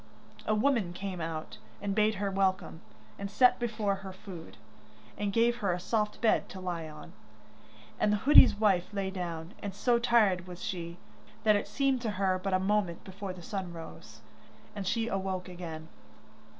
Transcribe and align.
A 0.47 0.55
woman 0.55 0.93
came 0.93 1.21
out, 1.21 1.59
and 1.79 1.93
bade 1.93 2.15
her 2.15 2.31
welcome, 2.31 2.81
and 3.19 3.29
set 3.29 3.59
before 3.59 3.97
her 3.97 4.11
food, 4.11 4.57
and 5.15 5.31
gave 5.31 5.57
her 5.57 5.73
a 5.73 5.79
soft 5.79 6.19
bed 6.21 6.49
to 6.49 6.59
lie 6.59 6.89
on. 6.89 7.13
And 7.99 8.11
the 8.11 8.17
hoodie's 8.17 8.55
wife 8.55 8.91
lay 8.93 9.11
down, 9.11 9.53
and 9.61 9.75
so 9.75 9.99
tired 9.99 10.47
was 10.47 10.63
she, 10.63 10.97
that 11.43 11.55
it 11.55 11.67
seemed 11.67 12.01
to 12.01 12.09
her 12.17 12.39
but 12.43 12.51
a 12.55 12.59
moment 12.59 13.03
before 13.03 13.31
the 13.33 13.43
sun 13.43 13.73
rose, 13.73 14.21
and 14.75 14.87
she 14.87 15.07
awoke 15.07 15.47
again. 15.47 15.87